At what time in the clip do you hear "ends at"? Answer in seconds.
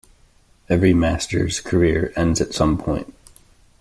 2.15-2.55